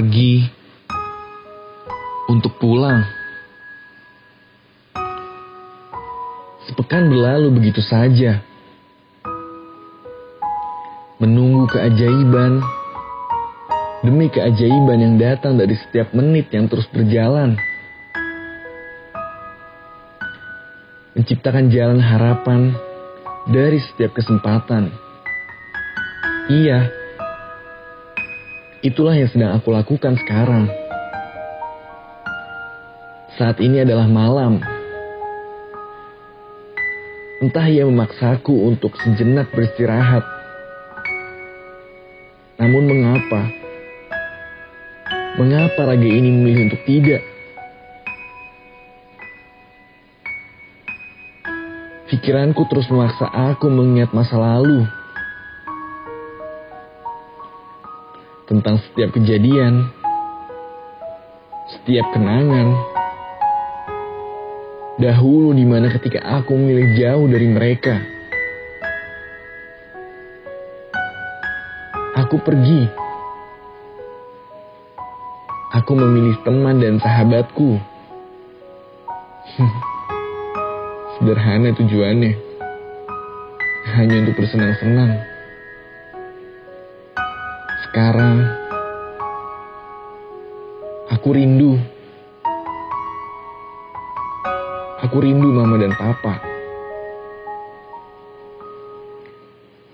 pergi 0.00 0.48
untuk 2.32 2.56
pulang. 2.56 3.04
Sepekan 6.64 7.12
berlalu 7.12 7.52
begitu 7.60 7.84
saja. 7.84 8.40
Menunggu 11.20 11.68
keajaiban 11.68 12.64
demi 14.00 14.32
keajaiban 14.32 15.04
yang 15.04 15.14
datang 15.20 15.60
dari 15.60 15.76
setiap 15.76 16.16
menit 16.16 16.48
yang 16.48 16.64
terus 16.64 16.88
berjalan. 16.88 17.60
Menciptakan 21.12 21.68
jalan 21.68 22.00
harapan 22.00 22.72
dari 23.52 23.76
setiap 23.84 24.16
kesempatan. 24.16 24.88
Iya, 26.48 26.99
itulah 28.80 29.12
yang 29.12 29.28
sedang 29.28 29.52
aku 29.56 29.72
lakukan 29.72 30.16
sekarang. 30.24 30.68
Saat 33.36 33.60
ini 33.60 33.84
adalah 33.84 34.08
malam. 34.08 34.60
Entah 37.40 37.66
ia 37.72 37.88
memaksaku 37.88 38.52
untuk 38.68 38.92
sejenak 39.00 39.48
beristirahat. 39.52 40.20
Namun 42.60 42.84
mengapa? 42.84 43.48
Mengapa 45.40 45.88
raga 45.88 46.04
ini 46.04 46.28
memilih 46.28 46.68
untuk 46.68 46.84
tidak? 46.84 47.24
Pikiranku 52.12 52.68
terus 52.68 52.90
memaksa 52.92 53.24
aku 53.32 53.72
mengingat 53.72 54.12
masa 54.12 54.36
lalu. 54.36 54.99
Tentang 58.60 58.76
setiap 58.76 59.16
kejadian, 59.16 59.88
setiap 61.72 62.12
kenangan. 62.12 62.76
Dahulu 65.00 65.56
di 65.56 65.64
mana 65.64 65.88
ketika 65.88 66.20
aku 66.20 66.60
memilih 66.60 66.92
jauh 67.00 67.24
dari 67.24 67.48
mereka. 67.48 68.04
Aku 72.20 72.36
pergi 72.44 72.84
Aku 75.80 75.96
memilih 75.96 76.36
teman 76.44 76.84
dan 76.84 77.00
sahabatku. 77.00 77.80
Sederhana 81.16 81.72
tujuannya. 81.80 82.36
Hanya 83.96 84.20
untuk 84.20 84.36
bersenang-senang. 84.36 85.29
Sekarang, 87.90 88.46
aku 91.10 91.34
rindu. 91.34 91.74
Aku 95.02 95.18
rindu 95.18 95.50
mama 95.50 95.74
dan 95.74 95.90
papa. 95.98 96.38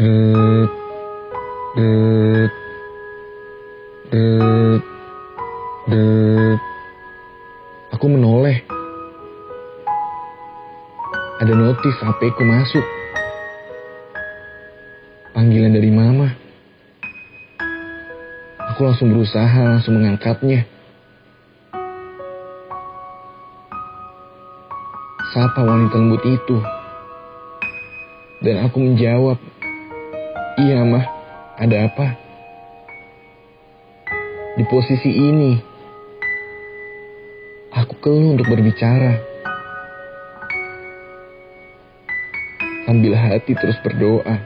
Det, 0.00 0.08
det, 1.76 2.48
det. 4.08 4.24
De... 5.84 6.00
Aku 7.92 8.08
menoleh. 8.08 8.64
Ada 11.44 11.52
notif 11.52 11.92
HP 12.00 12.32
ku 12.40 12.42
masuk. 12.48 12.86
Panggilan 15.36 15.76
dari 15.76 15.92
mama. 15.92 16.41
Aku 18.72 18.88
langsung 18.88 19.12
berusaha 19.12 19.68
langsung 19.68 20.00
mengangkatnya. 20.00 20.64
Sapa 25.36 25.60
wanita 25.60 26.00
lembut 26.00 26.24
itu. 26.24 26.56
Dan 28.40 28.64
aku 28.64 28.80
menjawab, 28.80 29.36
Iya 30.56 30.88
mah, 30.88 31.04
ada 31.60 31.84
apa? 31.84 32.16
Di 34.56 34.64
posisi 34.64 35.20
ini, 35.20 35.52
Aku 37.76 38.00
keluh 38.00 38.32
untuk 38.32 38.48
berbicara. 38.48 39.20
Sambil 42.88 43.20
hati 43.20 43.52
terus 43.52 43.76
berdoa. 43.84 44.40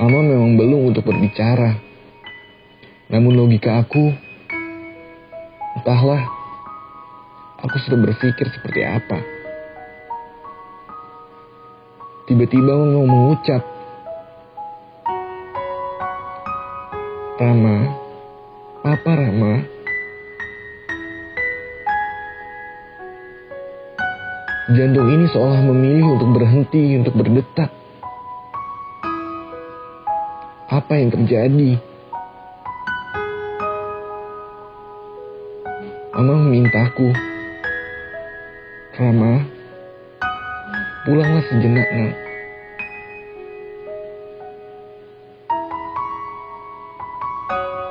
Mama 0.00 0.24
memang 0.24 0.56
belum 0.56 0.96
untuk 0.96 1.04
berbicara. 1.04 1.91
Namun 3.12 3.36
logika 3.36 3.84
aku, 3.84 4.08
entahlah, 5.76 6.24
aku 7.60 7.76
sudah 7.84 8.00
berpikir 8.08 8.48
seperti 8.48 8.88
apa. 8.88 9.20
Tiba-tiba 12.24 12.72
mau 12.72 13.04
mengucap, 13.04 13.60
Rama, 17.36 17.76
Papa 18.80 19.12
Rama, 19.12 19.54
Jantung 24.72 25.04
ini 25.12 25.28
seolah 25.28 25.60
memilih 25.68 26.16
untuk 26.16 26.32
berhenti, 26.32 26.96
untuk 26.96 27.12
berdetak. 27.12 27.68
Apa 30.72 30.96
yang 30.96 31.12
terjadi? 31.12 31.91
Mama 36.22 36.38
memintaku, 36.38 37.10
Rama, 38.94 39.42
pulanglah 41.02 41.42
sejenak, 41.50 41.82
nak. 41.82 42.14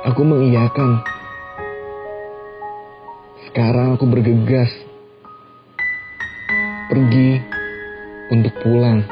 Aku 0.08 0.24
mengiyakan. 0.24 1.04
Sekarang 3.52 4.00
aku 4.00 4.08
bergegas 4.08 4.72
pergi 6.88 7.36
untuk 8.32 8.56
pulang. 8.64 9.04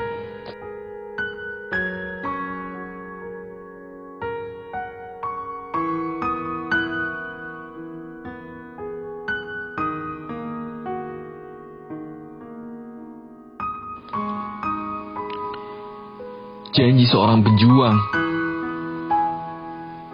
Janji 16.70 17.02
seorang 17.10 17.42
pejuang 17.42 17.98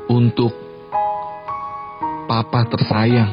untuk 0.09 0.56
papa 2.25 2.65
tersayang. 2.72 3.28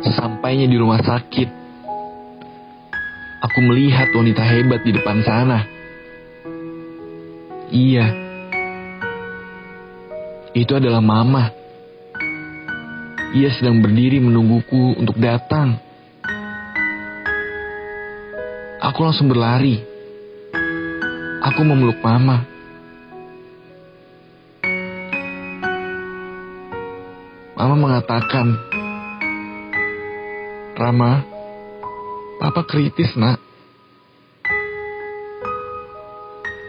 Sesampainya 0.00 0.64
di 0.64 0.80
rumah 0.80 0.96
sakit, 1.04 1.48
aku 3.44 3.58
melihat 3.68 4.08
wanita 4.16 4.40
hebat 4.48 4.80
di 4.80 4.96
depan 4.96 5.20
sana. 5.28 5.58
Iya, 7.68 8.06
itu 10.56 10.72
adalah 10.72 11.04
Mama. 11.04 11.52
Ia 13.36 13.52
sedang 13.60 13.84
berdiri 13.84 14.24
menungguku 14.24 14.96
untuk 14.96 15.20
datang. 15.20 15.76
Aku 18.80 19.04
langsung 19.04 19.28
berlari. 19.28 19.87
Aku 21.38 21.62
memeluk 21.62 22.02
Mama. 22.02 22.42
Mama 27.54 27.74
mengatakan, 27.78 28.58
Rama, 30.74 31.22
Papa 32.42 32.62
kritis 32.66 33.14
nak. 33.14 33.38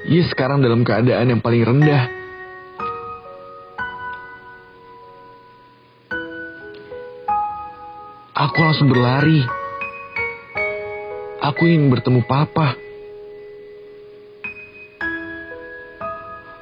Ia 0.09 0.25
sekarang 0.29 0.61
dalam 0.61 0.81
keadaan 0.85 1.33
yang 1.33 1.41
paling 1.41 1.61
rendah. 1.65 2.09
Aku 8.33 8.57
langsung 8.61 8.89
berlari. 8.89 9.45
Aku 11.41 11.69
ingin 11.69 11.89
bertemu 11.94 12.21
Papa. 12.25 12.88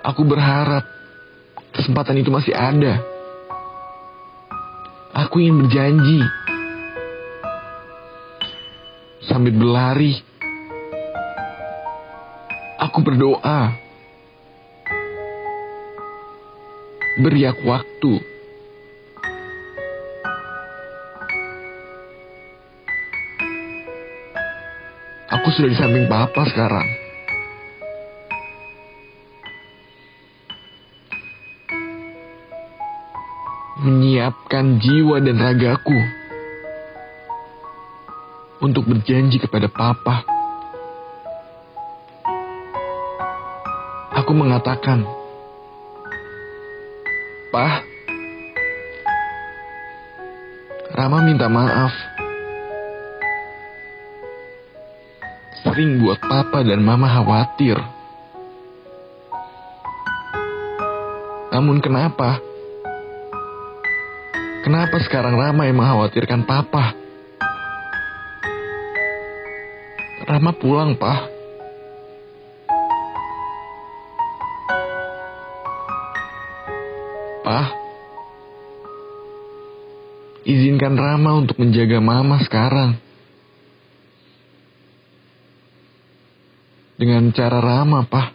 Aku 0.05 0.21
berharap 0.25 0.85
kesempatan 1.73 2.17
itu 2.21 2.29
masih 2.33 2.53
ada. 2.53 3.01
Aku 5.17 5.41
ingin 5.41 5.65
berjanji 5.65 6.21
sambil 9.25 9.53
berlari. 9.53 10.21
Aku 12.77 13.01
berdoa. 13.01 13.73
Beri 17.17 17.49
aku 17.49 17.63
waktu. 17.65 18.13
Aku 25.27 25.47
sudah 25.49 25.69
di 25.69 25.77
samping 25.77 26.05
papa 26.05 26.45
sekarang. 26.45 27.06
Menyiapkan 33.87 34.83
jiwa 34.83 35.23
dan 35.23 35.39
ragaku 35.39 35.95
untuk 38.59 38.83
berjanji 38.83 39.39
kepada 39.39 39.71
papa. 39.71 40.27
Aku 44.11 44.35
mengatakan, 44.35 45.07
Pah, 47.47 47.79
Rama 50.97 51.21
minta 51.21 51.45
maaf. 51.45 51.93
Sering 55.61 56.01
buat 56.01 56.17
papa 56.17 56.65
dan 56.65 56.81
mama 56.81 57.05
khawatir. 57.05 57.77
Namun 61.53 61.77
kenapa? 61.85 62.46
Kenapa 64.67 64.99
sekarang 64.99 65.39
Rama 65.39 65.63
yang 65.63 65.79
mengkhawatirkan 65.79 66.43
papa? 66.43 66.91
Rama 70.27 70.51
pulang, 70.59 70.91
Pak. 70.99 71.21
Pak, 77.47 77.67
izinkan 80.43 80.99
Rama 80.99 81.47
untuk 81.47 81.63
menjaga 81.63 82.03
Mama 82.03 82.43
sekarang. 82.43 82.99
Dengan 86.99 87.31
cara 87.31 87.63
Rama, 87.63 88.03
Pak. 88.03 88.27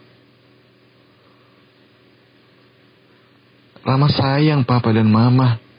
Rama 3.84 4.08
sayang 4.08 4.64
Papa 4.64 4.96
dan 4.96 5.12
Mama. 5.12 5.71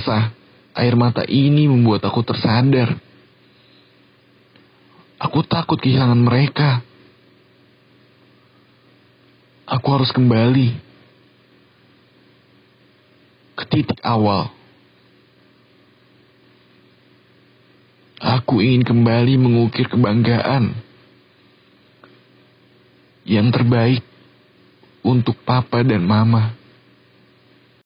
Terasa, 0.00 0.32
air 0.72 0.96
mata 0.96 1.28
ini 1.28 1.68
membuat 1.68 2.00
aku 2.08 2.24
tersadar. 2.24 2.96
Aku 5.20 5.44
takut 5.44 5.76
kehilangan 5.76 6.16
mereka. 6.16 6.80
Aku 9.68 9.86
harus 9.92 10.08
kembali 10.10 10.72
ke 13.60 13.64
titik 13.68 14.00
awal. 14.00 14.48
Aku 18.20 18.64
ingin 18.64 18.84
kembali 18.84 19.36
mengukir 19.36 19.84
kebanggaan 19.88 20.72
yang 23.28 23.52
terbaik 23.52 24.02
untuk 25.04 25.36
papa 25.44 25.84
dan 25.84 26.02
mama. 26.08 26.59